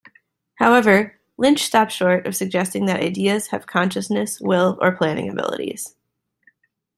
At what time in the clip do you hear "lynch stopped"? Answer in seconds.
1.37-1.91